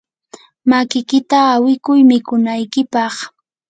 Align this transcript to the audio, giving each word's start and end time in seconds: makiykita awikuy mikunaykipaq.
makiykita 0.69 1.37
awikuy 1.53 2.01
mikunaykipaq. 2.09 3.15